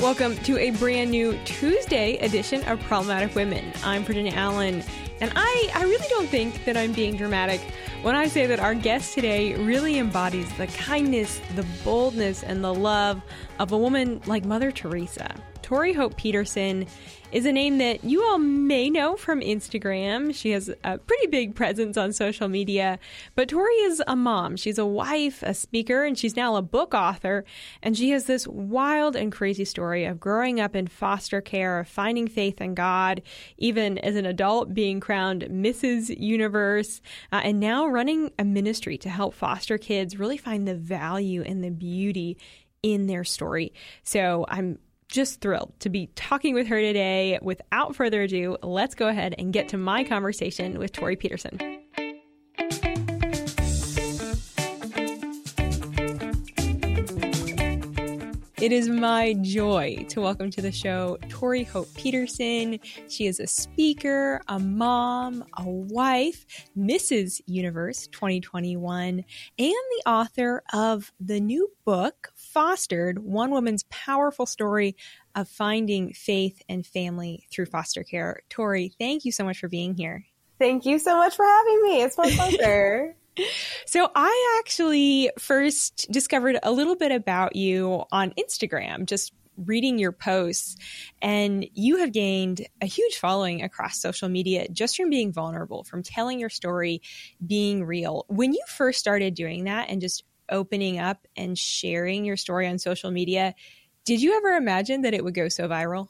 [0.00, 3.72] Welcome to a brand new Tuesday edition of Problematic Women.
[3.82, 4.82] I'm Virginia Allen,
[5.20, 7.60] and I, I really don't think that I'm being dramatic
[8.02, 12.72] when I say that our guest today really embodies the kindness, the boldness, and the
[12.72, 13.20] love
[13.58, 15.34] of a woman like Mother Teresa.
[15.68, 16.86] Tori Hope Petersen
[17.30, 20.34] is a name that you all may know from Instagram.
[20.34, 22.98] She has a pretty big presence on social media,
[23.34, 24.56] but Tori is a mom.
[24.56, 27.44] She's a wife, a speaker, and she's now a book author.
[27.82, 31.86] And she has this wild and crazy story of growing up in foster care, of
[31.86, 33.20] finding faith in God,
[33.58, 36.18] even as an adult being crowned Mrs.
[36.18, 41.42] Universe, uh, and now running a ministry to help foster kids really find the value
[41.42, 42.38] and the beauty
[42.82, 43.74] in their story.
[44.02, 47.38] So I'm just thrilled to be talking with her today.
[47.40, 51.58] Without further ado, let's go ahead and get to my conversation with Tori Petersen.
[58.60, 62.80] It is my joy to welcome to the show Tori Hope Petersen.
[63.08, 66.44] She is a speaker, a mom, a wife,
[66.76, 67.40] Mrs.
[67.46, 69.24] Universe 2021, and
[69.58, 74.96] the author of the new book, Fostered One Woman's Powerful Story
[75.34, 78.42] of Finding Faith and Family Through Foster Care.
[78.48, 80.24] Tori, thank you so much for being here.
[80.58, 82.02] Thank you so much for having me.
[82.02, 83.14] It's my pleasure.
[83.86, 90.12] So I actually first discovered a little bit about you on Instagram, just reading your
[90.12, 90.76] posts,
[91.22, 96.02] and you have gained a huge following across social media just from being vulnerable, from
[96.02, 97.02] telling your story,
[97.44, 98.24] being real.
[98.28, 102.78] When you first started doing that and just opening up and sharing your story on
[102.78, 103.54] social media,
[104.04, 106.08] did you ever imagine that it would go so viral?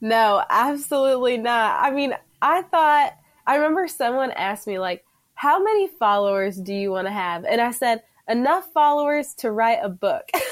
[0.00, 1.82] No, absolutely not.
[1.82, 3.14] I mean, I thought,
[3.46, 5.04] I remember someone asked me, like,
[5.34, 7.44] how many followers do you want to have?
[7.44, 10.24] And I said, enough followers to write a book.
[10.34, 10.42] like,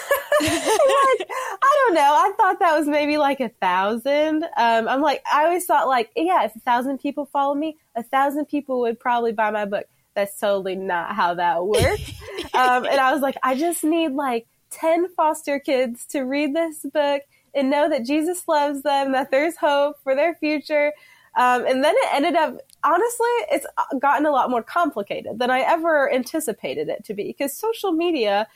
[0.41, 2.01] I don't know.
[2.01, 4.45] I thought that was maybe like a thousand.
[4.57, 8.03] Um, I'm like, I always thought like, yeah, if a thousand people follow me, a
[8.03, 9.87] thousand people would probably buy my book.
[10.15, 12.13] That's totally not how that works.
[12.55, 16.85] um, and I was like, I just need like 10 foster kids to read this
[16.93, 17.23] book
[17.55, 20.93] and know that Jesus loves them, that there's hope for their future.
[21.37, 23.67] Um, and then it ended up, honestly, it's
[24.01, 28.47] gotten a lot more complicated than I ever anticipated it to be because social media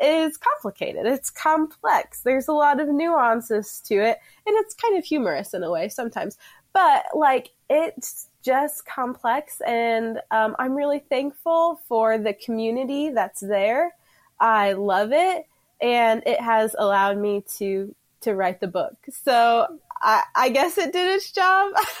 [0.00, 1.06] is complicated.
[1.06, 2.20] It's complex.
[2.20, 5.88] There's a lot of nuances to it, and it's kind of humorous in a way
[5.88, 6.36] sometimes.
[6.74, 13.94] But like, it's just complex, and um, I'm really thankful for the community that's there.
[14.38, 15.46] I love it,
[15.82, 18.94] and it has allowed me to to write the book.
[19.24, 19.66] So
[20.00, 21.72] I, I guess it did its job.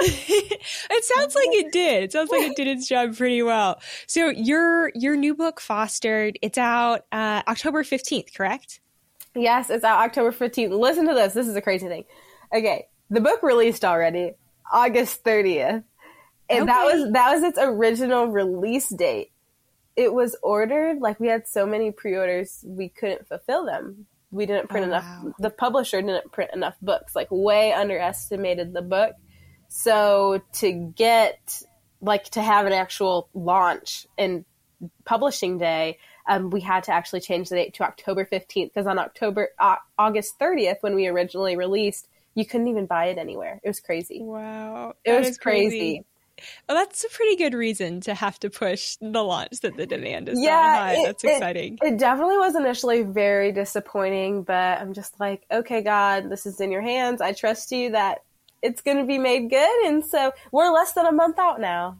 [0.00, 2.04] it sounds like it did.
[2.04, 3.80] It sounds like it did its job pretty well.
[4.06, 8.80] So your your new book, Fostered, it's out uh, October fifteenth, correct?
[9.34, 10.72] Yes, it's out October fifteenth.
[10.72, 11.32] Listen to this.
[11.32, 12.04] This is a crazy thing.
[12.54, 14.34] Okay, the book released already
[14.72, 15.82] August thirtieth,
[16.48, 16.66] and okay.
[16.66, 19.32] that was that was its original release date.
[19.96, 24.68] It was ordered like we had so many pre-orders we couldn't fulfill them we didn't
[24.68, 25.34] print oh, enough wow.
[25.38, 29.14] the publisher didn't print enough books like way underestimated the book
[29.68, 31.62] so to get
[32.00, 34.44] like to have an actual launch and
[35.04, 38.98] publishing day um, we had to actually change the date to october 15th because on
[38.98, 43.68] october uh, august 30th when we originally released you couldn't even buy it anywhere it
[43.68, 45.68] was crazy wow it was crazy.
[45.68, 46.04] crazy.
[46.68, 50.28] Well, that's a pretty good reason to have to push the launch that the demand
[50.28, 50.94] is yeah, high.
[50.94, 51.78] It, that's exciting.
[51.82, 56.60] It, it, definitely was initially very disappointing, but I'm just like, okay, God, this is
[56.60, 57.20] in your hands.
[57.20, 58.18] I trust you that
[58.62, 59.86] it's going to be made good.
[59.86, 61.98] And so we're less than a month out now.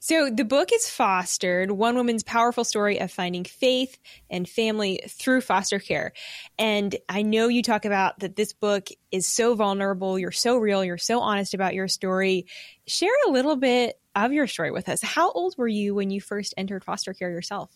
[0.00, 3.98] So the book is Fostered, one woman's powerful story of finding faith
[4.30, 6.12] and family through foster care.
[6.58, 10.84] And I know you talk about that this book is so vulnerable, you're so real,
[10.84, 12.46] you're so honest about your story.
[12.86, 15.02] Share a little bit of your story with us.
[15.02, 17.70] How old were you when you first entered foster care yourself?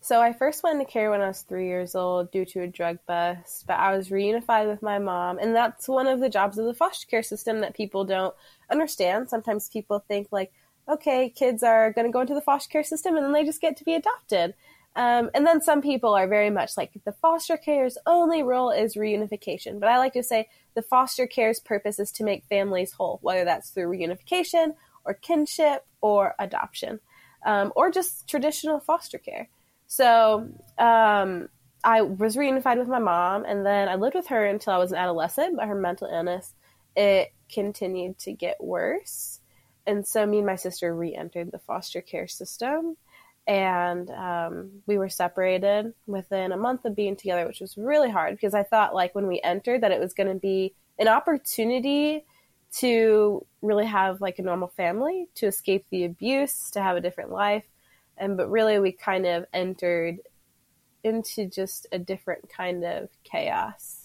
[0.00, 2.68] So I first went into care when I was three years old due to a
[2.68, 6.58] drug bust, but I was reunified with my mom, and that's one of the jobs
[6.58, 8.34] of the foster care system that people don't
[8.70, 9.28] understand.
[9.28, 10.52] Sometimes people think like,
[10.88, 13.60] okay, kids are going to go into the foster care system and then they just
[13.60, 14.54] get to be adopted.
[14.94, 18.94] Um, and then some people are very much like the foster care's only role is
[18.94, 19.78] reunification.
[19.78, 23.44] But I like to say the foster care's purpose is to make families whole, whether
[23.44, 24.74] that's through reunification
[25.04, 27.00] or kinship or adoption
[27.44, 29.48] um, or just traditional foster care.
[29.86, 30.48] So
[30.78, 31.48] um,
[31.84, 34.92] I was reunified with my mom, and then I lived with her until I was
[34.92, 35.56] an adolescent.
[35.56, 36.52] But her mental illness
[36.96, 39.35] it continued to get worse
[39.86, 42.96] and so me and my sister re-entered the foster care system
[43.48, 48.34] and um, we were separated within a month of being together which was really hard
[48.34, 52.24] because i thought like when we entered that it was going to be an opportunity
[52.72, 57.30] to really have like a normal family to escape the abuse to have a different
[57.30, 57.64] life.
[58.18, 60.18] And but really we kind of entered
[61.02, 64.02] into just a different kind of chaos.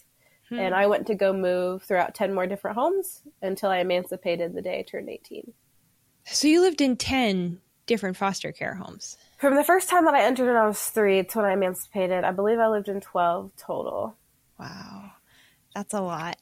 [0.50, 0.60] Hmm.
[0.60, 4.62] and i went to go move throughout 10 more different homes until i emancipated the
[4.62, 5.54] day i turned 18
[6.26, 9.18] so you lived in 10 different foster care homes.
[9.38, 12.24] From the first time that i entered when i was three to when i emancipated
[12.24, 14.16] i believe i lived in 12 total.
[14.60, 15.12] Wow.
[15.76, 16.38] That's a lot.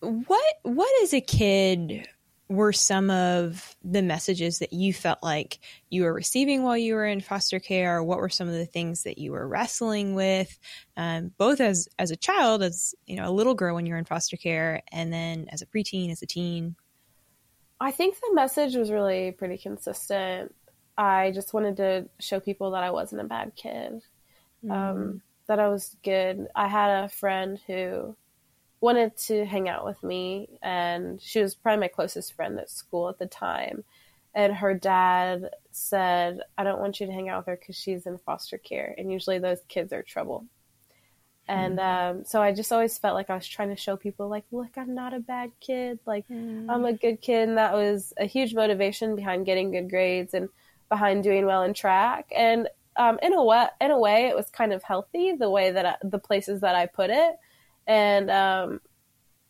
[0.00, 2.06] What what as a kid
[2.48, 5.58] were some of the messages that you felt like
[5.90, 8.02] you were receiving while you were in foster care?
[8.02, 10.58] What were some of the things that you were wrestling with,
[10.96, 14.04] um, both as as a child, as you know, a little girl when you're in
[14.04, 16.76] foster care, and then as a preteen, as a teen?
[17.80, 20.54] I think the message was really pretty consistent.
[20.96, 24.02] I just wanted to show people that I wasn't a bad kid,
[24.64, 24.70] mm.
[24.70, 26.48] um, that I was good.
[26.54, 28.16] I had a friend who
[28.80, 33.08] wanted to hang out with me, and she was probably my closest friend at school
[33.08, 33.84] at the time.
[34.34, 38.06] And her dad said, I don't want you to hang out with her because she's
[38.06, 40.46] in foster care, and usually those kids are trouble.
[41.48, 44.44] And um, so I just always felt like I was trying to show people, like,
[44.50, 46.00] look, I'm not a bad kid.
[46.04, 46.66] Like, mm.
[46.68, 47.48] I'm a good kid.
[47.48, 50.48] And that was a huge motivation behind getting good grades and
[50.88, 52.30] behind doing well in track.
[52.34, 55.70] And um, in a way, in a way, it was kind of healthy the way
[55.70, 57.36] that I, the places that I put it
[57.86, 58.80] and um,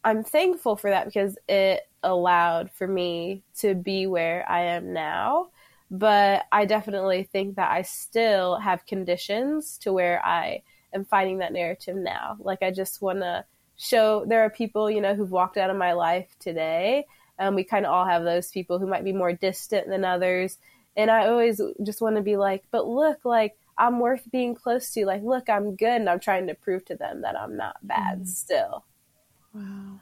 [0.04, 5.48] I'm thankful for that because it allowed for me to be where I am now.
[5.90, 10.62] But I definitely think that I still have conditions to where I
[10.96, 12.36] am fighting that narrative now.
[12.40, 13.44] Like, I just want to
[13.76, 17.06] show there are people, you know, who've walked out of my life today.
[17.38, 20.58] And we kind of all have those people who might be more distant than others.
[20.96, 24.90] And I always just want to be like, but look, like, I'm worth being close
[24.94, 25.04] to.
[25.04, 28.22] Like, look, I'm good, and I'm trying to prove to them that I'm not bad
[28.22, 28.26] mm.
[28.26, 28.84] still.
[29.52, 30.00] Wow.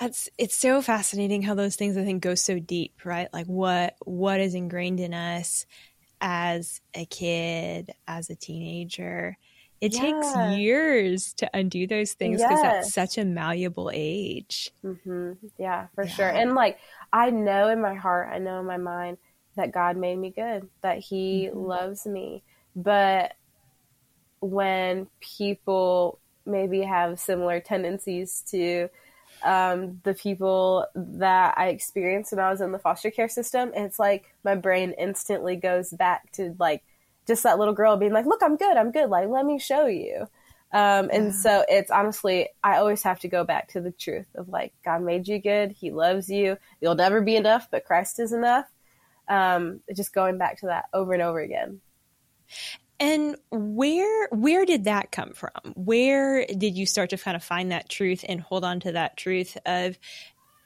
[0.00, 3.32] That's it's so fascinating how those things I think go so deep, right?
[3.32, 5.66] Like what what is ingrained in us
[6.20, 9.36] as a kid, as a teenager.
[9.84, 10.00] It yeah.
[10.00, 12.62] takes years to undo those things because yes.
[12.62, 14.72] that's such a malleable age.
[14.82, 15.32] Mm-hmm.
[15.58, 16.10] Yeah, for yeah.
[16.10, 16.28] sure.
[16.30, 16.78] And like,
[17.12, 19.18] I know in my heart, I know in my mind
[19.56, 21.58] that God made me good, that He mm-hmm.
[21.58, 22.42] loves me.
[22.74, 23.34] But
[24.40, 28.88] when people maybe have similar tendencies to
[29.44, 33.98] um, the people that I experienced when I was in the foster care system, it's
[33.98, 36.82] like my brain instantly goes back to like
[37.26, 39.10] just that little girl being like, "Look, I'm good, I'm good.
[39.10, 40.28] Like, let me show you."
[40.74, 41.30] Um, and yeah.
[41.30, 45.02] so it's honestly, I always have to go back to the truth of like, God
[45.02, 45.70] made you good.
[45.70, 46.58] He loves you.
[46.80, 48.66] You'll never be enough, but Christ is enough.
[49.28, 51.80] Um, just going back to that over and over again.
[52.98, 55.74] And where where did that come from?
[55.76, 59.16] Where did you start to kind of find that truth and hold on to that
[59.16, 59.96] truth of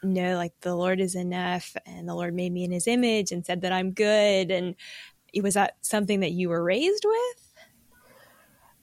[0.02, 3.44] no, like the Lord is enough and the Lord made me in his image and
[3.44, 4.74] said that I'm good and
[5.42, 7.52] was that something that you were raised with?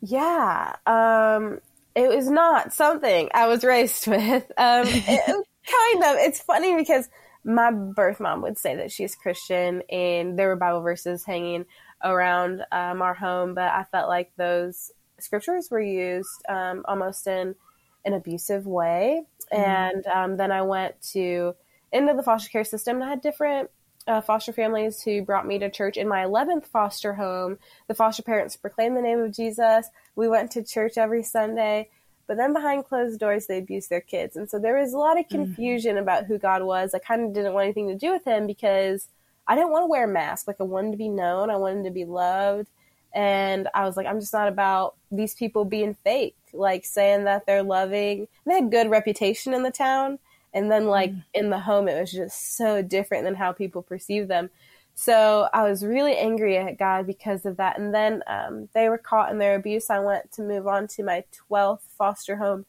[0.01, 0.75] Yeah.
[0.85, 1.59] Um
[1.95, 4.51] it was not something I was raised with.
[4.57, 5.25] Um it,
[5.65, 7.09] kind of it's funny because
[7.43, 11.65] my birth mom would say that she's Christian and there were Bible verses hanging
[12.03, 17.55] around um, our home, but I felt like those scriptures were used um, almost in
[18.03, 19.23] an abusive way.
[19.53, 19.63] Mm-hmm.
[19.63, 21.55] And um, then I went to
[21.91, 23.69] into the foster care system, and I had different
[24.07, 25.97] uh, foster families who brought me to church.
[25.97, 27.57] In my 11th foster home,
[27.87, 29.89] the foster parents proclaimed the name of Jesus.
[30.15, 31.89] We went to church every Sunday.
[32.27, 34.35] But then behind closed doors, they abused their kids.
[34.35, 35.43] And so there was a lot of mm-hmm.
[35.43, 36.03] confusion mm-hmm.
[36.03, 36.93] about who God was.
[36.93, 39.07] I kind of didn't want anything to do with him because
[39.47, 40.47] I didn't want to wear a mask.
[40.47, 41.49] Like I wanted to be known.
[41.49, 42.69] I wanted to be loved.
[43.13, 47.45] And I was like, I'm just not about these people being fake, like saying that
[47.45, 48.27] they're loving.
[48.45, 50.19] They had good reputation in the town.
[50.55, 51.23] And then like mm.
[51.35, 54.49] in the home, it was just so different than how people perceive them.
[54.95, 57.77] So I was really angry at God because of that.
[57.77, 59.91] And then um, they were caught in their abuse.
[59.91, 62.65] I went to move on to my 12th foster home.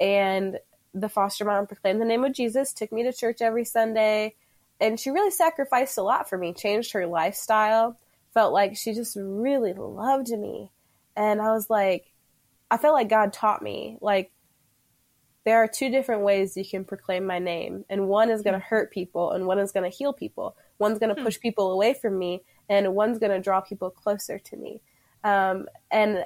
[0.00, 0.58] And
[0.92, 4.34] the foster mom proclaimed the name of Jesus, took me to church every Sunday
[4.80, 7.98] and she really sacrificed a lot for me, changed her lifestyle,
[8.34, 10.70] felt like she just really loved me.
[11.16, 12.12] And I was like,
[12.70, 14.30] I felt like God taught me, like,
[15.46, 18.60] there are two different ways you can proclaim my name, and one is going to
[18.60, 20.56] hurt people, and one is going to heal people.
[20.78, 21.24] One's going to hmm.
[21.24, 24.82] push people away from me, and one's going to draw people closer to me.
[25.24, 26.24] Um, and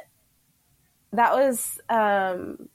[1.12, 2.68] that was um,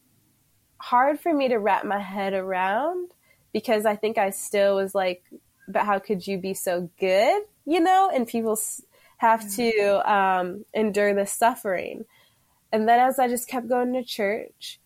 [0.78, 3.12] hard for me to wrap my head around
[3.52, 5.24] because I think I still was like
[5.68, 7.44] but how could you be so good?
[7.66, 8.60] You know, and people
[9.18, 12.06] have to um, endure the suffering.
[12.72, 14.80] And then as I just kept going to church,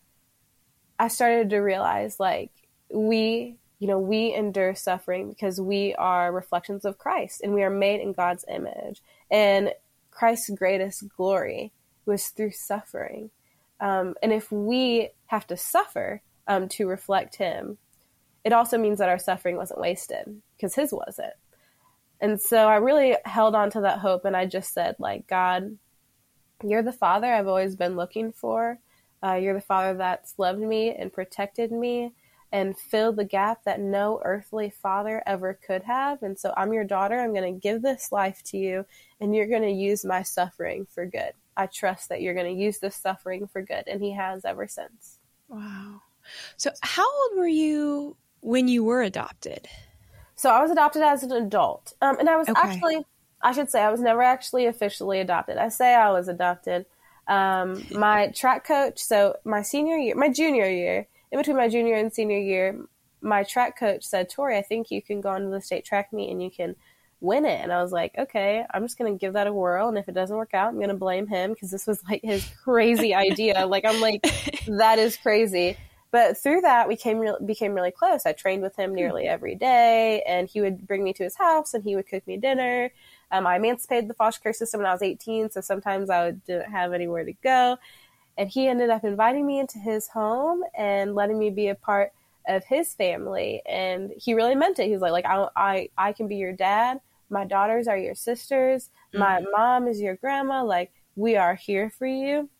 [1.00, 2.50] I started to realize like
[2.92, 7.70] we, you know, we endure suffering because we are reflections of Christ and we are
[7.70, 9.00] made in God's image.
[9.30, 9.72] And
[10.10, 11.72] Christ's greatest glory
[12.04, 13.30] was through suffering.
[13.80, 17.78] Um, and if we have to suffer um, to reflect Him,
[18.44, 21.32] it also means that our suffering wasn't wasted because His wasn't.
[22.20, 25.78] And so I really held on to that hope and I just said, like, God,
[26.62, 28.78] you're the Father I've always been looking for.
[29.22, 32.12] Uh, you're the Father that's loved me and protected me
[32.52, 36.22] and filled the gap that no earthly father ever could have.
[36.22, 37.18] And so I'm your daughter.
[37.18, 38.84] I'm going to give this life to you,
[39.20, 41.32] and you're going to use my suffering for good.
[41.56, 43.84] I trust that you're going to use this suffering for good.
[43.86, 45.18] And he has ever since.
[45.48, 46.02] Wow.
[46.56, 49.68] So, how old were you when you were adopted?
[50.34, 51.92] So, I was adopted as an adult.
[52.02, 52.60] Um, and I was okay.
[52.60, 53.04] actually,
[53.42, 55.56] I should say, I was never actually officially adopted.
[55.56, 56.86] I say I was adopted.
[57.30, 61.94] Um, my track coach, so my senior year, my junior year, in between my junior
[61.94, 62.76] and senior year,
[63.22, 66.12] my track coach said, Tori, I think you can go on to the state track
[66.12, 66.74] meet and you can
[67.20, 67.60] win it.
[67.62, 69.88] And I was like, okay, I'm just going to give that a whirl.
[69.88, 72.22] And if it doesn't work out, I'm going to blame him because this was like
[72.24, 73.64] his crazy idea.
[73.64, 74.22] Like, I'm like,
[74.66, 75.76] that is crazy.
[76.10, 78.26] But through that, we came re- became really close.
[78.26, 81.72] I trained with him nearly every day, and he would bring me to his house,
[81.72, 82.90] and he would cook me dinner.
[83.32, 86.70] Um, I emancipated the foster care system when I was 18, so sometimes I didn't
[86.70, 87.78] have anywhere to go.
[88.36, 92.12] And he ended up inviting me into his home and letting me be a part
[92.48, 93.62] of his family.
[93.68, 94.86] And he really meant it.
[94.86, 98.14] He was like, like I, I, I can be your dad my daughters are your
[98.14, 98.90] sisters.
[99.14, 99.50] My mm-hmm.
[99.52, 100.64] mom is your grandma.
[100.64, 102.50] Like, we are here for you.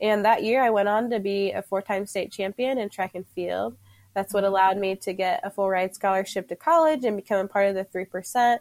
[0.00, 3.12] And that year, I went on to be a four time state champion in track
[3.14, 3.76] and field.
[4.14, 4.52] That's what mm-hmm.
[4.52, 7.74] allowed me to get a full ride scholarship to college and become a part of
[7.74, 8.58] the 3%,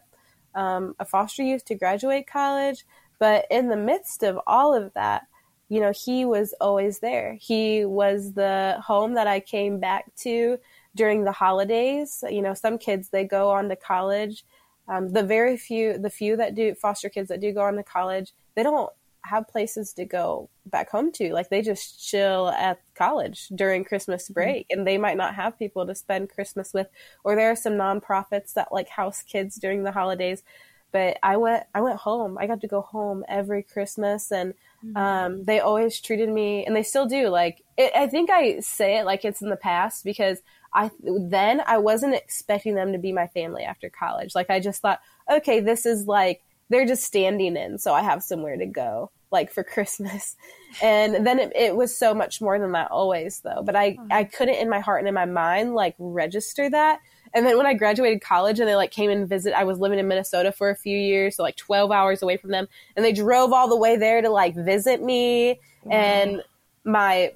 [0.56, 2.86] um, a foster youth to graduate college.
[3.20, 5.24] But in the midst of all of that,
[5.70, 7.34] you know, he was always there.
[7.40, 10.58] He was the home that I came back to
[10.96, 12.24] during the holidays.
[12.30, 14.46] You know, some kids, they go on to college
[14.88, 17.84] um, the very few, the few that do foster kids that do go on to
[17.84, 18.92] college, they don't
[19.28, 21.34] have places to go back home to.
[21.34, 24.34] Like they just chill at college during Christmas mm-hmm.
[24.34, 24.80] break, mm-hmm.
[24.80, 26.88] and they might not have people to spend Christmas with.
[27.24, 30.44] Or there are some nonprofits that like house kids during the holidays.
[30.92, 32.38] But I went, I went home.
[32.40, 34.54] I got to go home every Christmas, and
[34.84, 34.98] mm-hmm.
[34.98, 37.28] um, they always treated me, and they still do.
[37.28, 40.42] Like it, I think I say it like it's in the past because
[40.74, 44.36] I then I wasn't expecting them to be my family after college.
[44.36, 48.24] Like I just thought, okay, this is like they're just standing in, so I have
[48.24, 50.36] somewhere to go, like for Christmas.
[50.82, 53.62] And then it, it was so much more than that always, though.
[53.64, 57.00] But I I couldn't in my heart and in my mind like register that.
[57.34, 60.00] And then when I graduated college and they like came and visit, I was living
[60.00, 63.14] in Minnesota for a few years, so like 12 hours away from them, and they
[63.14, 65.60] drove all the way there to like visit me.
[65.84, 65.98] Wow.
[65.98, 66.44] And
[66.84, 67.34] my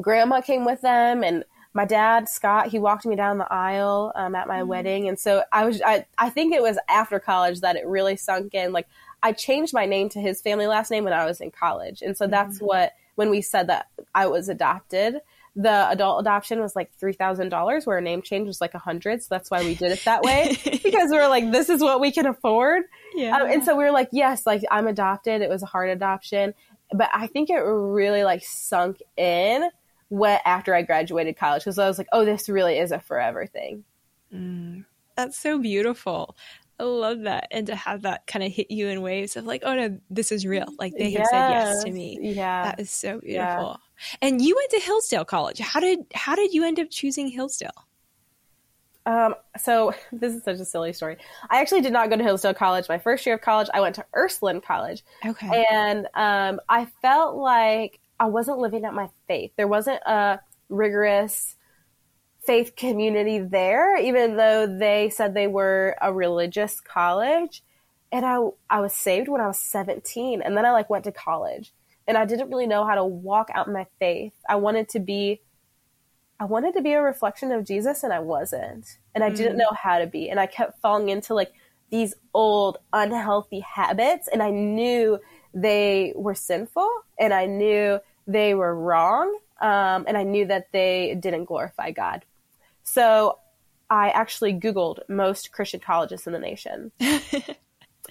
[0.00, 4.34] grandma came with them, and my dad Scott he walked me down the aisle um,
[4.34, 4.68] at my mm-hmm.
[4.68, 8.16] wedding, and so I was I I think it was after college that it really
[8.16, 8.72] sunk in.
[8.72, 8.86] Like
[9.22, 12.16] I changed my name to his family last name when I was in college, and
[12.16, 12.66] so that's mm-hmm.
[12.66, 15.20] what when we said that I was adopted.
[15.56, 18.78] The adult adoption was like three thousand dollars, where a name change was like a
[18.78, 19.22] hundred.
[19.22, 22.00] So that's why we did it that way because we were like, this is what
[22.00, 22.84] we can afford.
[23.14, 23.36] Yeah.
[23.36, 25.42] Um, and so we were like, yes, like I'm adopted.
[25.42, 26.54] It was a hard adoption,
[26.92, 29.68] but I think it really like sunk in
[30.08, 33.46] what after I graduated college because I was like, oh, this really is a forever
[33.46, 33.84] thing.
[34.34, 34.84] Mm,
[35.16, 36.36] that's so beautiful.
[36.80, 37.48] I love that.
[37.50, 40.32] And to have that kind of hit you in waves of like, oh no, this
[40.32, 40.66] is real.
[40.78, 42.18] Like they have said yes to me.
[42.22, 42.64] Yeah.
[42.64, 43.32] That is so beautiful.
[43.32, 43.76] Yeah.
[44.22, 45.58] And you went to Hillsdale College.
[45.58, 47.86] How did how did you end up choosing Hillsdale?
[49.04, 51.18] Um, so this is such a silly story.
[51.50, 52.88] I actually did not go to Hillsdale College.
[52.88, 55.04] My first year of college, I went to Ursuline College.
[55.24, 55.66] Okay.
[55.70, 59.52] And um, I felt like I wasn't living out my faith.
[59.56, 61.56] There wasn't a rigorous
[62.50, 67.62] faith community there, even though they said they were a religious college.
[68.10, 70.42] And I, I was saved when I was 17.
[70.42, 71.72] And then I like went to college
[72.08, 74.32] and I didn't really know how to walk out my faith.
[74.48, 75.42] I wanted to be,
[76.40, 78.98] I wanted to be a reflection of Jesus and I wasn't.
[79.14, 79.36] And I mm.
[79.36, 80.28] didn't know how to be.
[80.28, 81.52] And I kept falling into like
[81.92, 84.26] these old unhealthy habits.
[84.26, 85.20] And I knew
[85.54, 91.16] they were sinful and I knew they were wrong, um, and I knew that they
[91.18, 92.24] didn't glorify God.
[92.92, 93.38] So
[93.88, 96.90] I actually Googled most Christian colleges in the nation.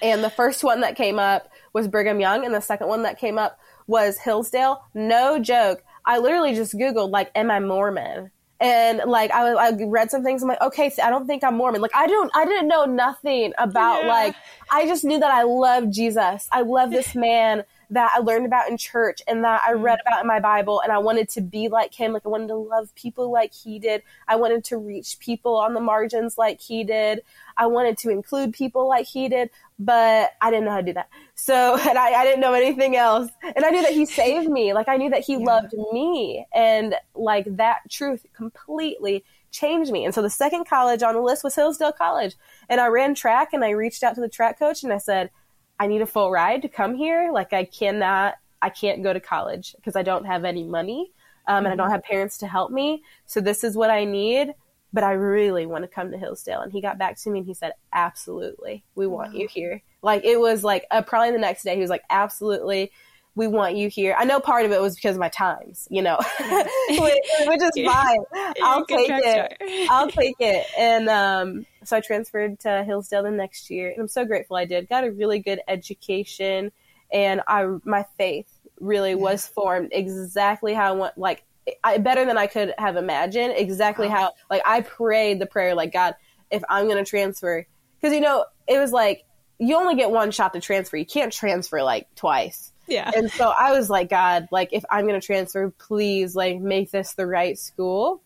[0.02, 3.20] and the first one that came up was Brigham Young, and the second one that
[3.20, 4.82] came up was Hillsdale.
[4.94, 5.84] No joke.
[6.06, 8.32] I literally just Googled, like, am I Mormon?
[8.62, 10.44] and like I, I read some things.
[10.44, 11.80] I'm like, okay, I don't think I'm Mormon.
[11.80, 14.10] Like I don't, I didn't know nothing about Yeah.
[14.10, 14.36] like.
[14.70, 16.48] I just knew that I loved Jesus.
[16.52, 20.08] I love this man that I learned about in church and that I read mm.
[20.08, 22.14] about in my Bible, and I wanted to be like him.
[22.14, 24.04] Like I wanted to love people like he did.
[24.28, 27.22] I wanted to reach people on the margins like he did.
[27.58, 30.94] I wanted to include people like he did, but I didn't know how to do
[30.94, 31.10] that.
[31.36, 33.30] So, and I, I didn't know anything else.
[33.44, 34.74] And I knew that he saved me.
[34.74, 35.46] Like I knew that he Yeah.
[35.46, 36.46] loved me.
[36.54, 40.06] And like that truth completely changed me.
[40.06, 42.36] And so the second college on the list was Hillsdale College.
[42.70, 45.32] And I ran track and I reached out to the track coach and I said,
[45.80, 47.32] I need a full ride to come here.
[47.32, 51.12] Like I cannot, I can't go to college because I don't have any money.
[51.48, 53.02] Um, and I don't have parents to help me.
[53.26, 54.54] So this is what I need
[54.92, 56.62] but I really want to come to Hillsdale.
[56.62, 59.82] And he got back to me and he said, absolutely, we want you here.
[60.02, 62.92] Like it was like uh, probably the next day, he was like, absolutely,
[63.36, 64.16] we want you here.
[64.18, 66.60] I know part of it was because of my times, you know, which,
[67.46, 68.20] which is fine.
[68.64, 69.88] I'll take it.
[69.90, 70.66] I'll take it.
[70.78, 74.66] And um, so I transferred to Hillsdale the next year, and I'm so grateful I
[74.66, 74.90] did.
[74.90, 76.72] Got a really good education,
[77.12, 78.48] and I my faith
[78.80, 81.18] really was formed exactly how I want.
[81.18, 81.44] Like
[81.84, 83.54] I, better than I could have imagined.
[83.58, 84.16] Exactly Wow.
[84.16, 86.16] how like I prayed the prayer like God,
[86.52, 87.66] if I'm going to transfer,
[88.00, 89.26] because you know it was like
[89.60, 90.98] you only get one shot to transfer.
[90.98, 92.72] You can't transfer like twice.
[92.88, 93.12] yeah.
[93.16, 96.92] And so I was like, God, like if I'm going to transfer, please like make
[96.92, 98.22] this the right school.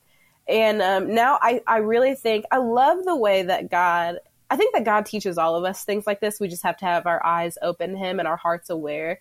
[0.47, 4.19] And um, now I, I really think I love the way that God,
[4.49, 6.39] I think that God teaches all of us things like this.
[6.39, 9.19] We just have to have our eyes open to Him and our hearts aware.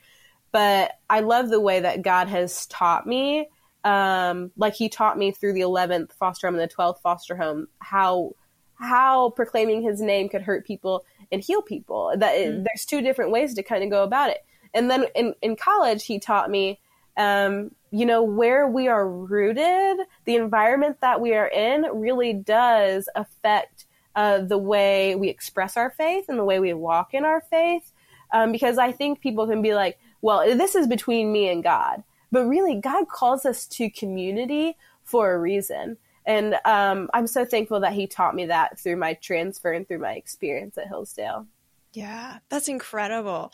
[0.51, 3.49] But I love the way that God has taught me,
[3.85, 7.69] um, like He taught me through the 11th foster home and the 12th foster home,
[7.79, 8.33] how
[8.75, 12.13] how proclaiming His name could hurt people and heal people.
[12.17, 12.65] That it- Mhm.
[12.65, 14.45] there's two different ways to kind of go about it.
[14.75, 16.81] And then in, in college, he taught me,
[17.17, 23.09] um, you know, where we are rooted, the environment that we are in really does
[23.15, 27.41] affect uh, the way we express our faith and the way we walk in our
[27.41, 27.93] faith.
[28.33, 32.03] Um, because I think people can be like, well, this is between me and God.
[32.31, 35.99] But really, God calls us to community for a reason.
[36.25, 39.99] And um, I'm so thankful that he taught me that through my transfer and through
[39.99, 41.47] my experience at Hillsdale.
[41.93, 43.53] Yeah, that's incredible.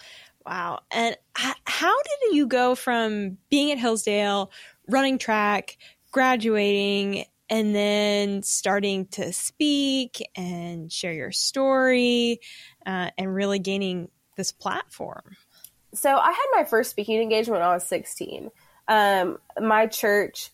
[0.48, 0.80] Wow.
[0.90, 4.50] And how did you go from being at Hillsdale,
[4.88, 5.76] running track,
[6.11, 12.40] graduating, and then starting to speak and share your story
[12.87, 15.37] uh, and really gaining this platform?
[15.94, 18.50] so I had my first speaking engagement when I was 16.
[18.88, 20.50] Um, my church,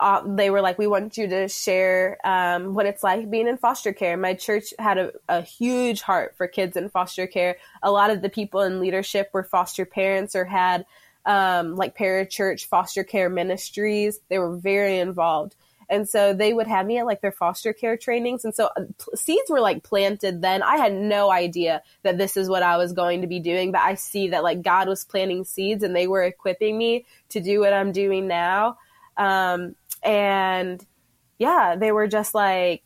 [0.00, 3.58] uh, they were like, we want you to share um, what it's like being in
[3.58, 4.16] foster care.
[4.16, 7.58] My church had a, a huge heart for kids in foster care.
[7.82, 10.86] A lot of the people in leadership were foster parents or had
[11.26, 14.18] um, like parachurch foster care ministries.
[14.28, 15.54] They were very involved.
[15.90, 18.44] And so they would have me at like their foster care trainings.
[18.44, 20.62] And so uh, pl- seeds were like planted then.
[20.62, 23.80] I had no idea that this is what I was going to be doing, but
[23.80, 27.60] I see that like God was planting seeds and they were equipping me to do
[27.60, 28.78] what I'm doing now.
[29.16, 30.84] Um, and
[31.38, 32.82] yeah, they were just like,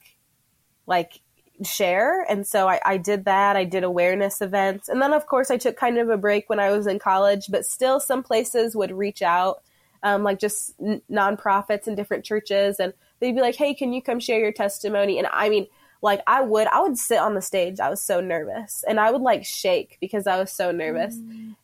[0.87, 1.21] like
[1.63, 2.27] share.
[2.29, 3.57] And so I, I did that.
[3.57, 4.89] I did awareness events.
[4.89, 7.47] And then of course I took kind of a break when I was in college,
[7.49, 9.63] but still some places would reach out
[10.05, 14.03] um, like just n- nonprofits and different churches, and they'd be like, "Hey, can you
[14.03, 15.67] come share your testimony?" And I mean,
[16.05, 17.81] like I would, I would sit on the stage.
[17.81, 21.17] I was so nervous, and I would like shake because I was so nervous.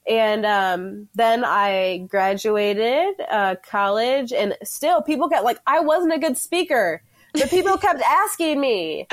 [0.08, 6.18] And um, then I graduated uh, college, and still people kept like, I wasn't a
[6.18, 7.02] good speaker,
[7.34, 9.06] but people kept asking me.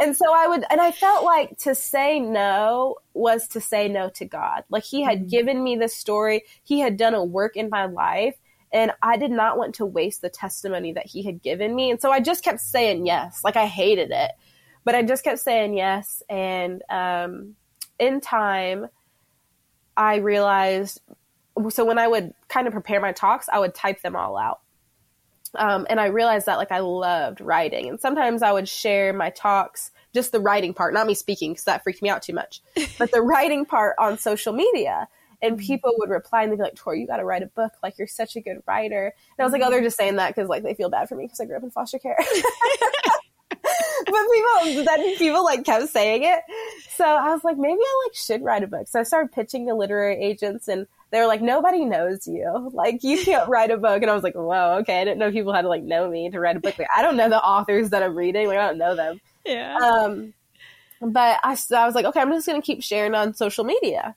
[0.00, 4.08] And so I would, and I felt like to say no was to say no
[4.14, 4.64] to God.
[4.70, 5.30] Like He had Mhm.
[5.30, 8.34] given me this story, He had done a work in my life,
[8.72, 11.90] and I did not want to waste the testimony that He had given me.
[11.92, 13.42] And so I just kept saying yes.
[13.44, 14.32] Like I hated it,
[14.84, 16.22] but I just kept saying yes.
[16.28, 17.56] And um,
[17.98, 18.88] in time,
[19.96, 21.00] I realized.
[21.70, 24.60] So when I would kind of prepare my talks, I would type them all out.
[25.56, 29.30] Um, and I realized that like I loved writing, and sometimes I would share my
[29.30, 32.60] talks, just the writing part, not me speaking because that freaked me out too much,
[32.98, 35.08] but the writing part on social media.
[35.42, 37.72] And people would reply and they'd be like, "Tori, you got to write a book.
[37.82, 40.34] Like you're such a good writer." And I was like, "Oh, they're just saying that
[40.34, 42.16] because like they feel bad for me because I grew up in foster care."
[44.62, 46.40] but people then people like kept saying it,
[46.96, 48.88] so I was like, maybe I like should write a book.
[48.88, 52.72] So I started pitching to literary agents and they were like, nobody knows you.
[52.74, 54.02] Like, you can't write a book.
[54.02, 55.00] And I was like, whoa, okay.
[55.00, 56.76] I didn't know people had to like know me to write a book.
[56.76, 58.48] Like, I don't know the authors that I'm reading.
[58.48, 59.20] Like, I don't know them.
[59.44, 59.76] Yeah.
[59.76, 60.34] Um,
[61.00, 63.64] but I, so I was like, okay, I'm just going to keep sharing on social
[63.64, 64.16] media.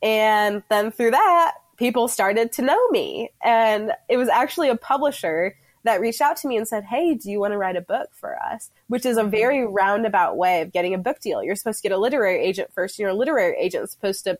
[0.00, 3.30] And then through that, people started to know me.
[3.42, 7.30] And it was actually a publisher that reached out to me and said, Hey, do
[7.30, 8.70] you want to write a book for us?
[8.88, 11.42] Which is a very roundabout way of getting a book deal.
[11.42, 14.38] You're supposed to get a literary agent first, and your literary agent is supposed to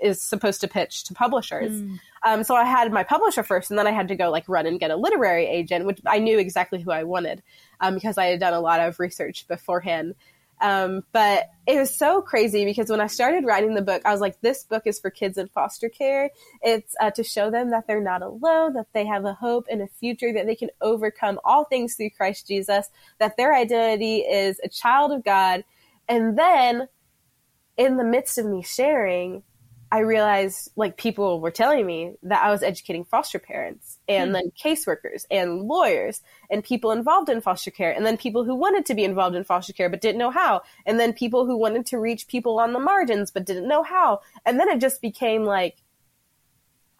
[0.00, 1.72] is supposed to pitch to publishers.
[1.72, 1.98] Mm.
[2.24, 4.66] Um, so I had my publisher first, and then I had to go like run
[4.66, 7.42] and get a literary agent, which I knew exactly who I wanted
[7.80, 10.14] um, because I had done a lot of research beforehand.
[10.60, 14.20] Um, but it was so crazy because when I started writing the book, I was
[14.20, 16.30] like, this book is for kids in foster care.
[16.62, 19.80] It's uh, to show them that they're not alone, that they have a hope and
[19.80, 24.60] a future, that they can overcome all things through Christ Jesus, that their identity is
[24.62, 25.64] a child of God.
[26.08, 26.88] And then
[27.76, 29.42] in the midst of me sharing,
[29.92, 34.34] I realized like people were telling me that I was educating foster parents and hmm.
[34.34, 38.86] then caseworkers and lawyers and people involved in foster care and then people who wanted
[38.86, 41.86] to be involved in foster care but didn't know how and then people who wanted
[41.86, 45.44] to reach people on the margins but didn't know how and then it just became
[45.44, 45.76] like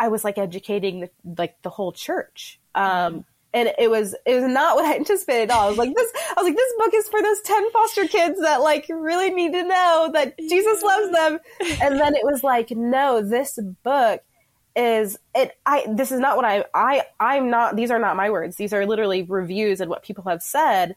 [0.01, 2.59] I was like educating the, like the whole church.
[2.75, 5.67] Um, and it was it was not what I anticipated at all.
[5.67, 8.41] I was like this I was like this book is for those 10 foster kids
[8.41, 11.39] that like really need to know that Jesus loves them.
[11.83, 14.23] And then it was like no, this book
[14.77, 18.31] is it I this is not what I I I'm not these are not my
[18.31, 18.57] words.
[18.57, 20.95] These are literally reviews and what people have said.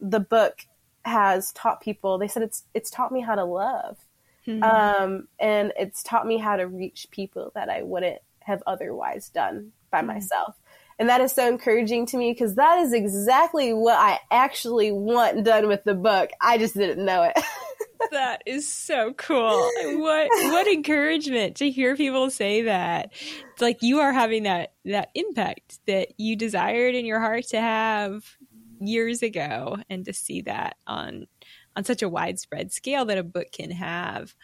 [0.00, 0.66] The book
[1.04, 3.98] has taught people they said it's it's taught me how to love.
[4.46, 4.62] Mm-hmm.
[4.62, 9.72] Um and it's taught me how to reach people that I wouldn't have otherwise done
[9.90, 10.08] by mm-hmm.
[10.08, 10.56] myself.
[11.00, 15.44] And that is so encouraging to me because that is exactly what I actually want
[15.44, 16.28] done with the book.
[16.42, 17.32] I just didn't know it.
[18.10, 19.70] that is so cool.
[19.98, 23.12] What what encouragement to hear people say that.
[23.14, 27.60] It's like you are having that that impact that you desired in your heart to
[27.60, 28.36] have
[28.78, 31.28] years ago and to see that on
[31.76, 34.34] on such a widespread scale that a book can have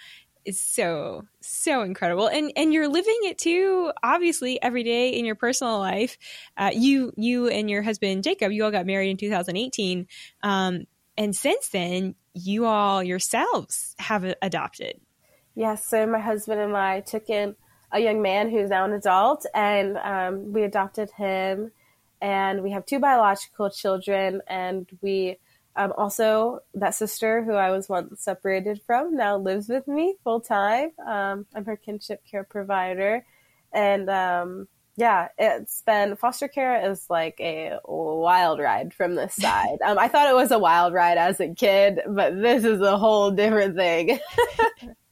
[0.46, 2.28] is so so incredible.
[2.28, 6.16] And and you're living it too obviously every day in your personal life.
[6.56, 10.06] Uh, you you and your husband jacob you all got married in 2018
[10.42, 10.84] um,
[11.18, 15.00] and since then you all yourselves have adopted.
[15.54, 17.56] Yes so my husband and i took in
[17.92, 21.72] a young man who's now an adult and um, we adopted him.
[22.20, 25.38] And we have two biological children and we
[25.76, 30.40] um, also, that sister who I was once separated from now lives with me full
[30.40, 30.90] time.
[31.06, 33.24] Um, I'm her kinship care provider.
[33.72, 39.78] And um, yeah, it's been foster care is like a wild ride from this side.
[39.84, 42.96] Um, I thought it was a wild ride as a kid, but this is a
[42.96, 44.18] whole different thing.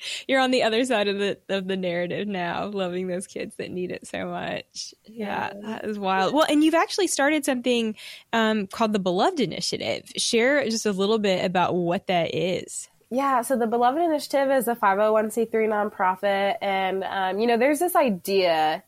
[0.28, 3.70] you're on the other side of the of the narrative now, loving those kids that
[3.70, 4.94] need it so much.
[5.06, 5.60] Yeah, yeah.
[5.62, 6.34] that is wild.
[6.34, 7.96] Well, and you've actually started something
[8.32, 10.10] um, called the Beloved Initiative.
[10.16, 12.88] Share just a little bit about what that is.
[13.10, 16.56] Yeah, so the Beloved Initiative is a 501c3 nonprofit.
[16.60, 18.82] And, um, you know, there's this idea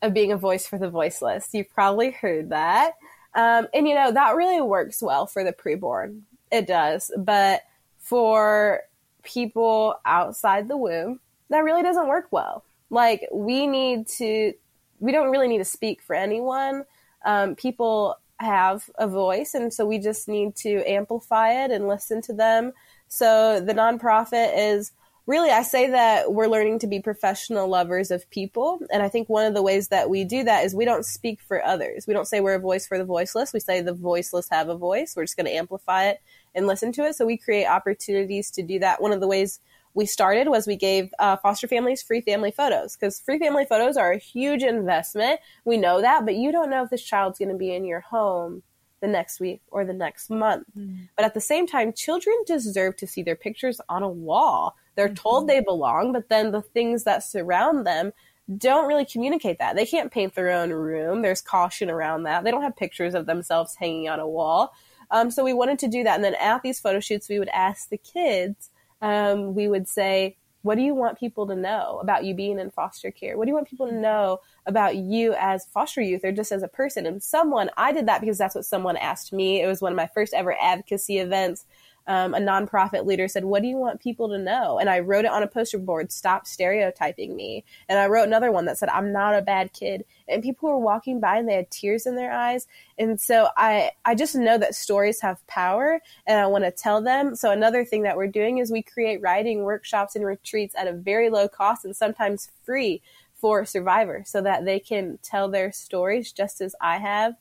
[0.00, 1.48] of being a voice for the voiceless.
[1.52, 2.92] You've probably heard that.
[3.34, 6.22] Um, and, you know, that really works well for the preborn.
[6.50, 7.10] It does.
[7.18, 7.62] But
[7.98, 8.80] for
[9.26, 12.64] people outside the womb, that really doesn't work well.
[12.88, 14.54] Like, we need to,
[15.00, 16.84] we don't really need to speak for anyone.
[17.24, 22.22] Um, people have a voice, and so we just need to amplify it and listen
[22.22, 22.72] to them.
[23.08, 24.92] So the nonprofit is
[25.26, 28.78] really, I say that we're learning to be professional lovers of people.
[28.92, 31.40] And I think one of the ways that we do that is we don't speak
[31.40, 32.06] for others.
[32.06, 33.52] We don't say we're a voice for the voiceless.
[33.52, 35.14] We say the voiceless have a voice.
[35.16, 36.20] We're just going to amplify it
[36.56, 37.14] and listen to it.
[37.14, 39.00] So we create opportunities to do that.
[39.00, 39.60] One of the ways
[39.94, 43.96] we started was we gave uh, foster families free family photos because free family photos
[43.96, 45.40] are a huge investment.
[45.64, 48.00] We know that, but you don't know if this child's going to be in your
[48.00, 48.62] home
[49.00, 50.66] the next week or the next month.
[50.76, 51.08] Mm.
[51.16, 54.74] But at the same time, children deserve to see their pictures on a wall.
[54.96, 55.14] They're mm-hmm.
[55.14, 58.12] told they belong, but then the things that surround them
[58.56, 59.76] don't really communicate that.
[59.76, 61.22] They can't paint their own room.
[61.22, 62.44] There's caution around that.
[62.44, 64.72] They don't have pictures of themselves hanging on a wall.
[65.10, 66.16] Um, so we wanted to do that.
[66.16, 68.70] And then at these photo shoots, we would ask the kids,
[69.02, 72.70] um, we would say, what do you want people to know about you being in
[72.72, 73.38] foster care?
[73.38, 76.64] What do you want people to know about you as foster youth or just as
[76.64, 77.06] a person?
[77.06, 79.62] And someone, I did that because that's what someone asked me.
[79.62, 81.66] It was one of my first ever advocacy events
[82.08, 84.78] um, a nonprofit leader said, What do you want people to know?
[84.78, 87.64] And I wrote it on a poster board, Stop Stereotyping Me.
[87.88, 90.04] And I wrote another one that said, I'm not a bad kid.
[90.28, 92.68] And people were walking by and they had tears in their eyes.
[92.98, 97.02] And so I, I just know that stories have power and I want to tell
[97.02, 97.34] them.
[97.34, 100.92] So another thing that we're doing is we create writing workshops and retreats at a
[100.92, 103.02] very low cost and sometimes free
[103.34, 107.34] for survivors so that they can tell their stories just as I have.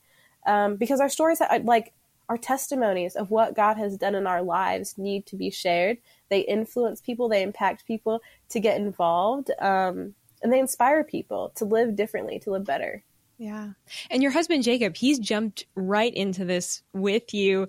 [0.45, 1.93] Um, because our stories, like
[2.29, 5.97] our testimonies of what God has done in our lives need to be shared.
[6.29, 11.65] They influence people, they impact people to get involved, um, and they inspire people to
[11.65, 13.03] live differently, to live better.
[13.37, 13.71] Yeah.
[14.09, 17.67] And your husband Jacob, he's jumped right into this with you.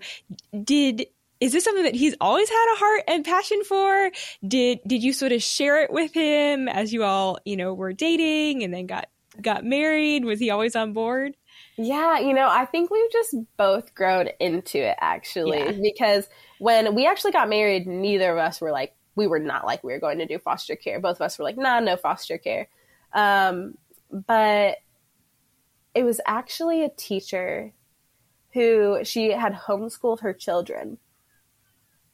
[0.62, 1.07] Did
[1.38, 4.11] is this something that he's always had a heart and passion for?
[4.47, 7.92] Did did you sort of share it with him as you all, you know, were
[7.92, 9.09] dating and then got
[9.40, 10.25] got married?
[10.25, 11.37] Was he always on board?
[11.79, 15.73] Yeah, you know, I think we've just both grown into it actually yeah.
[15.73, 16.27] because
[16.59, 19.93] when we actually got married, neither of us were like we were not like we
[19.93, 21.01] were going to do foster care.
[21.01, 22.69] Both of us were like, nah, no foster care.
[23.12, 23.77] Um,
[24.11, 24.77] but
[25.95, 27.73] it was actually a teacher
[28.53, 30.99] who she had homeschooled her children.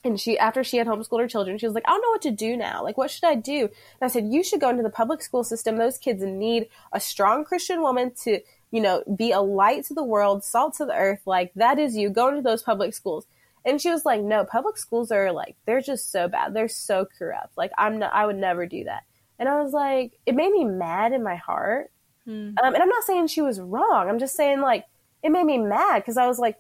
[0.04, 2.22] And she, after she had homeschooled her children, she was like, I don't know what
[2.22, 2.82] to do now.
[2.82, 3.60] Like, what should I do?
[3.60, 3.70] And
[4.02, 5.76] I said, you should go into the public school system.
[5.76, 8.40] Those kids need a strong Christian woman to,
[8.72, 11.20] you know, be a light to the world, salt to the earth.
[11.26, 12.10] Like, that is you.
[12.10, 13.26] Go to those public schools.
[13.64, 16.54] And she was like, no, public schools are like, they're just so bad.
[16.54, 17.56] They're so corrupt.
[17.56, 19.04] Like, I'm not, I would never do that.
[19.38, 21.92] And I was like, it made me mad in my heart.
[22.24, 22.54] Hmm.
[22.62, 24.08] Um, and I'm not saying she was wrong.
[24.08, 24.86] I'm just saying, like,
[25.22, 26.58] it made me mad because I was like,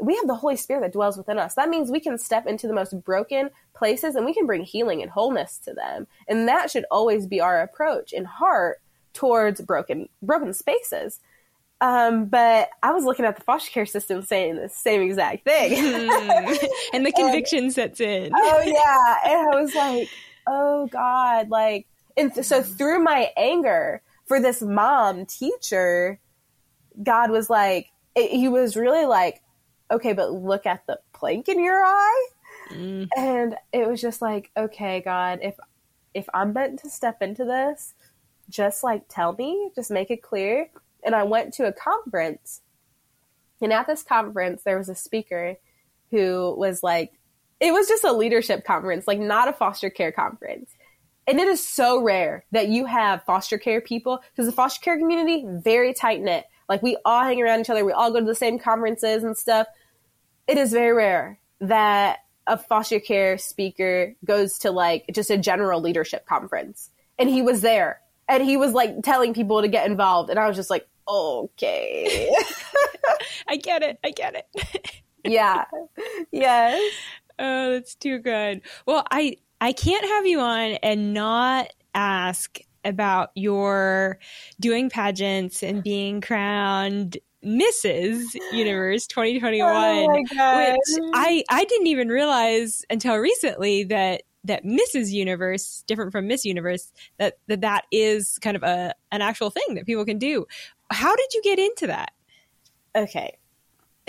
[0.00, 1.54] we have the Holy Spirit that dwells within us.
[1.54, 5.02] That means we can step into the most broken places and we can bring healing
[5.02, 6.06] and wholeness to them.
[6.28, 8.80] And that should always be our approach in heart
[9.16, 11.20] towards broken broken spaces.
[11.80, 15.72] Um, but I was looking at the foster care system saying the same exact thing.
[16.92, 18.30] and the conviction and, sets in.
[18.34, 19.32] Oh yeah.
[19.32, 20.08] And I was like,
[20.46, 26.18] oh God, like and th- so through my anger for this mom teacher,
[27.02, 29.42] God was like, it, he was really like,
[29.90, 32.26] okay, but look at the plank in your eye.
[32.70, 33.08] Mm.
[33.16, 35.56] And it was just like, okay, God, if
[36.14, 37.94] if I'm meant to step into this,
[38.48, 40.68] just like tell me, just make it clear
[41.06, 42.60] and I went to a conference.
[43.62, 45.56] And at this conference, there was a speaker
[46.10, 47.12] who was like,
[47.60, 50.70] it was just a leadership conference, like not a foster care conference.
[51.26, 54.98] And it is so rare that you have foster care people because the foster care
[54.98, 56.44] community, very tight knit.
[56.68, 57.84] Like we all hang around each other.
[57.84, 59.68] We all go to the same conferences and stuff.
[60.46, 65.80] It is very rare that a foster care speaker goes to like just a general
[65.80, 66.90] leadership conference.
[67.18, 70.30] And he was there and he was like telling people to get involved.
[70.30, 72.34] And I was just like, okay.
[73.48, 73.98] I get it.
[74.04, 75.02] I get it.
[75.24, 75.64] yeah.
[76.32, 76.92] Yes.
[77.38, 78.62] Oh, that's too good.
[78.86, 84.18] Well, I I can't have you on and not ask about your
[84.60, 88.24] doing pageants and being crowned Mrs.
[88.52, 90.28] Universe 2021, oh which
[91.14, 95.10] I I didn't even realize until recently that that Mrs.
[95.10, 99.74] Universe, different from Miss Universe, that that, that is kind of a an actual thing
[99.74, 100.46] that people can do.
[100.90, 102.12] How did you get into that?
[102.94, 103.36] Okay.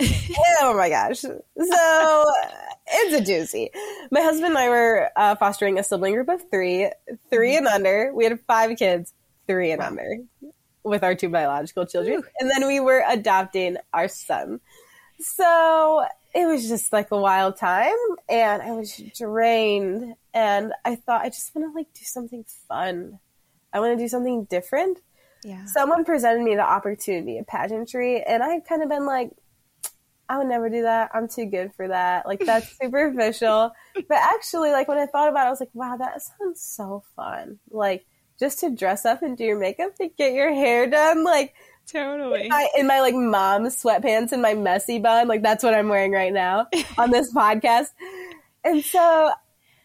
[0.60, 1.20] oh my gosh.
[1.20, 1.42] So
[2.86, 3.68] it's a doozy.
[4.10, 6.90] My husband and I were uh, fostering a sibling group of three,
[7.30, 8.12] three and under.
[8.14, 9.12] We had five kids,
[9.48, 10.18] three and under,
[10.84, 12.20] with our two biological children.
[12.20, 12.24] Ooh.
[12.38, 14.60] And then we were adopting our son.
[15.18, 16.04] So
[16.38, 17.96] it was just like a wild time
[18.28, 23.18] and I was drained and I thought I just want to like do something fun.
[23.72, 25.00] I want to do something different.
[25.42, 25.64] Yeah.
[25.66, 29.32] Someone presented me the opportunity of pageantry and I've kind of been like
[30.28, 31.10] I would never do that.
[31.12, 32.24] I'm too good for that.
[32.24, 33.72] Like that's superficial.
[33.96, 37.02] but actually like when I thought about it I was like wow that sounds so
[37.16, 37.58] fun.
[37.68, 38.06] Like
[38.38, 41.54] just to dress up and do your makeup and get your hair done like
[41.90, 42.44] Totally.
[42.44, 45.88] In my, in my, like mom's sweatpants and my messy bun, like that's what I'm
[45.88, 46.66] wearing right now
[46.98, 47.88] on this podcast.
[48.64, 49.32] And so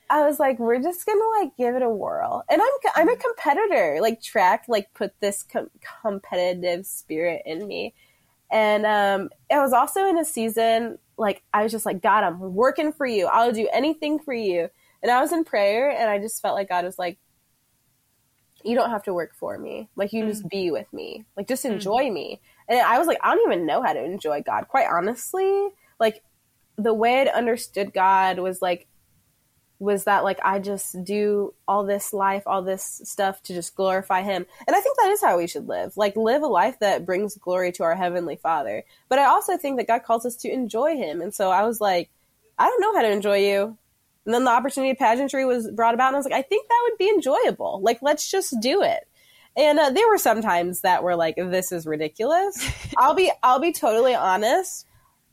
[0.09, 2.43] I was like, we're just gonna like give it a whirl.
[2.49, 3.99] And I'm I'm a competitor.
[4.01, 7.93] Like track like put this com- competitive spirit in me.
[8.51, 12.39] And um, I was also in a season like I was just like, God, I'm
[12.39, 13.27] working for you.
[13.27, 14.69] I'll do anything for you.
[15.01, 17.17] And I was in prayer, and I just felt like God was like,
[18.63, 19.89] you don't have to work for me.
[19.95, 20.27] Like you mm.
[20.27, 21.25] just be with me.
[21.35, 21.71] Like just mm.
[21.71, 22.13] enjoy mm.
[22.13, 22.41] me.
[22.67, 24.67] And I was like, I don't even know how to enjoy God.
[24.67, 26.23] Quite honestly, like
[26.77, 28.87] the way I'd understood God was like
[29.79, 34.21] was that like I just do all this life, all this stuff to just glorify
[34.21, 34.45] him.
[34.65, 35.97] And I think that is how we should live.
[35.97, 38.83] Like live a life that brings glory to our heavenly Father.
[39.09, 41.21] But I also think that God calls us to enjoy him.
[41.21, 42.09] And so I was like,
[42.57, 43.77] I don't know how to enjoy you.
[44.25, 46.67] And then the opportunity of pageantry was brought about, and I was like, I think
[46.67, 47.81] that would be enjoyable.
[47.81, 49.07] Like, let's just do it.
[49.55, 52.57] And uh, there were some times that were like, this is ridiculous.
[52.97, 54.87] I'll be, I'll be totally honest.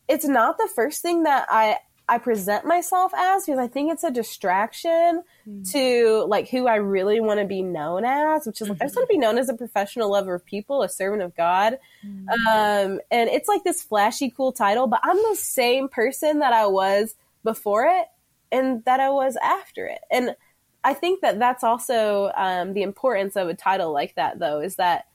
[0.07, 1.77] It's not the first thing that I,
[2.07, 5.71] I present myself as because I think it's a distraction mm.
[5.71, 8.83] to like who I really want to be known as, which is like, mm-hmm.
[8.83, 11.35] I just want to be known as a professional lover of people, a servant of
[11.35, 11.79] God.
[12.05, 12.27] Mm.
[12.29, 16.67] Um, and it's like this flashy, cool title, but I'm the same person that I
[16.67, 18.07] was before it
[18.51, 20.01] and that I was after it.
[20.11, 20.35] And
[20.83, 24.75] I think that that's also um, the importance of a title like that, though, is
[24.75, 25.05] that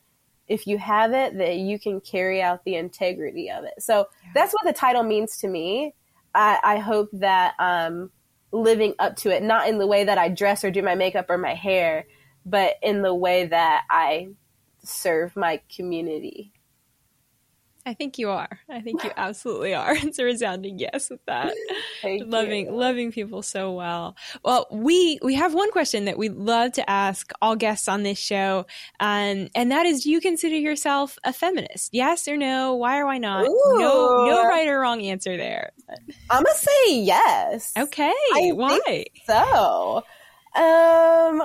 [0.49, 3.75] if you have it, that you can carry out the integrity of it.
[3.83, 4.31] So yeah.
[4.35, 5.95] that's what the title means to me.
[6.35, 8.11] I, I hope that um,
[8.53, 11.27] living up to it, not in the way that I dress or do my makeup
[11.31, 12.07] or my hair,
[12.45, 14.29] but in the way that I
[14.85, 16.53] serve my community.
[17.87, 18.59] I think you are.
[18.69, 19.95] I think you absolutely are.
[20.07, 21.55] It's a resounding yes with that.
[22.05, 22.73] loving you.
[22.73, 24.17] loving people so well.
[24.45, 28.19] Well, we we have one question that we love to ask all guests on this
[28.19, 28.67] show,
[28.99, 31.95] um, and that is: Do you consider yourself a feminist?
[31.95, 32.75] Yes or no?
[32.75, 33.47] Why or why not?
[33.47, 33.77] Ooh.
[33.79, 35.71] No, no right or wrong answer there.
[36.31, 37.73] I'm gonna say yes.
[37.79, 39.05] Okay, I why?
[39.27, 40.03] so,
[40.61, 41.43] um,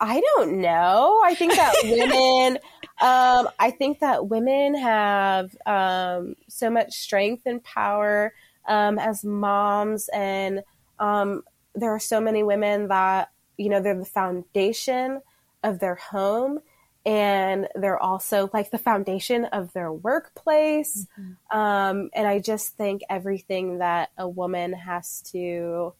[0.00, 1.20] I don't know.
[1.24, 2.58] I think that women.
[3.02, 8.34] Um, I think that women have um, so much strength and power
[8.66, 10.62] um, as moms, and
[10.98, 11.42] um,
[11.74, 15.20] there are so many women that you know they're the foundation
[15.62, 16.60] of their home,
[17.06, 21.06] and they're also like the foundation of their workplace.
[21.18, 21.58] Mm-hmm.
[21.58, 25.94] Um, and I just think everything that a woman has to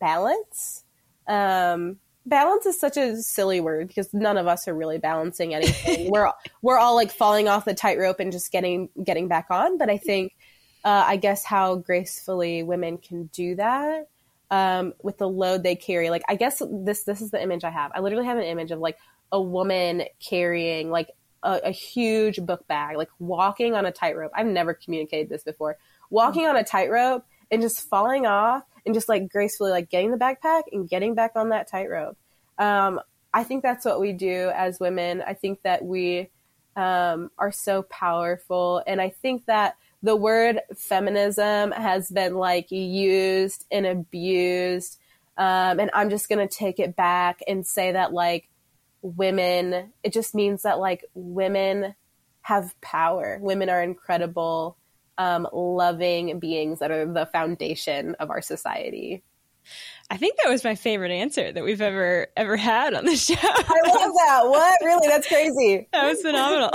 [0.00, 0.84] balance
[1.28, 6.10] um, balance is such a silly word because none of us are really balancing anything.
[6.10, 6.30] we're
[6.62, 9.78] we're all like falling off the tightrope and just getting getting back on.
[9.78, 10.36] But I think,
[10.84, 14.08] uh, I guess, how gracefully women can do that
[14.50, 16.10] um, with the load they carry.
[16.10, 17.92] Like, I guess this this is the image I have.
[17.94, 18.98] I literally have an image of like
[19.32, 21.10] a woman carrying like
[21.42, 24.32] a, a huge book bag, like walking on a tightrope.
[24.34, 25.78] I've never communicated this before.
[26.10, 30.16] Walking on a tightrope and just falling off and just like gracefully like getting the
[30.16, 32.16] backpack and getting back on that tightrope.
[32.58, 33.00] Um,
[33.32, 35.22] I think that's what we do as women.
[35.26, 36.30] I think that we
[36.76, 43.66] um, are so powerful, and I think that the word feminism has been like used
[43.70, 44.98] and abused.
[45.36, 48.48] Um, and I'm just gonna take it back and say that like
[49.02, 51.94] women, it just means that like women
[52.42, 53.38] have power.
[53.40, 54.76] Women are incredible
[55.20, 59.22] um, loving beings that are the foundation of our society.
[60.08, 63.34] I think that was my favorite answer that we've ever ever had on the show.
[63.38, 64.40] I love that.
[64.44, 64.78] What?
[64.82, 65.08] Really?
[65.08, 65.86] That's crazy.
[65.92, 66.70] that was phenomenal.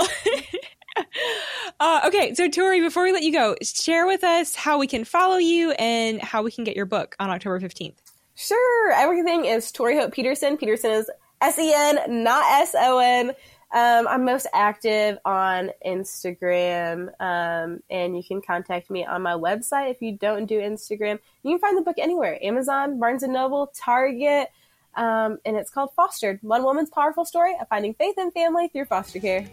[1.80, 5.04] uh, okay, so Tori, before we let you go, share with us how we can
[5.04, 8.00] follow you and how we can get your book on October fifteenth.
[8.36, 8.92] Sure.
[8.92, 10.56] Everything is Tori Hope Petersen.
[10.56, 13.32] Petersen is S E N, not S O N.
[13.72, 19.90] Um, I'm most active on Instagram, um, and you can contact me on my website
[19.90, 21.18] if you don't do Instagram.
[21.42, 24.48] You can find the book anywhere Amazon, Barnes and Noble, Target,
[24.94, 28.86] um, and it's called Fostered One Woman's Powerful Story of Finding Faith and Family Through
[28.86, 29.46] Foster Care.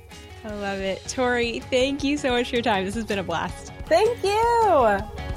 [0.46, 1.04] I love it.
[1.08, 2.86] Tori, thank you so much for your time.
[2.86, 3.74] This has been a blast.
[3.88, 5.33] Thank you.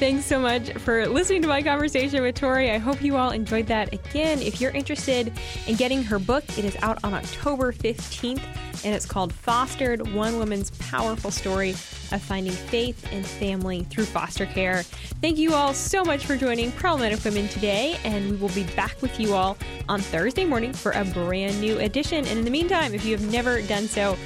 [0.00, 2.70] Thanks so much for listening to my conversation with Tori.
[2.70, 3.92] I hope you all enjoyed that.
[3.92, 5.30] Again, if you're interested
[5.66, 8.40] in getting her book, it is out on October 15th
[8.82, 14.46] and it's called Fostered One Woman's Powerful Story of Finding Faith and Family Through Foster
[14.46, 14.84] Care.
[15.20, 19.02] Thank you all so much for joining Problematic Women today, and we will be back
[19.02, 22.26] with you all on Thursday morning for a brand new edition.
[22.26, 24.16] And in the meantime, if you have never done so,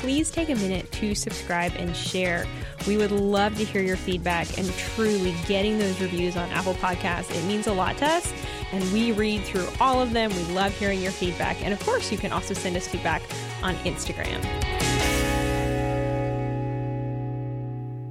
[0.00, 2.46] please take a minute to subscribe and share.
[2.86, 7.30] We would love to hear your feedback and truly getting those reviews on Apple Podcasts.
[7.30, 8.32] It means a lot to us,
[8.72, 10.30] and we read through all of them.
[10.30, 11.62] We love hearing your feedback.
[11.64, 13.22] And of course, you can also send us feedback
[13.62, 14.42] on Instagram.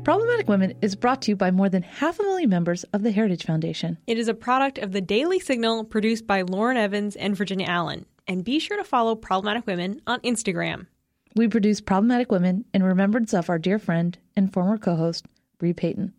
[0.03, 3.11] Problematic Women is brought to you by more than half a million members of the
[3.11, 3.97] Heritage Foundation.
[4.07, 8.05] It is a product of the Daily Signal produced by Lauren Evans and Virginia Allen.
[8.27, 10.87] And be sure to follow Problematic Women on Instagram.
[11.33, 15.25] We produce Problematic Women in remembrance of our dear friend and former co host,
[15.59, 16.13] Bre Payton.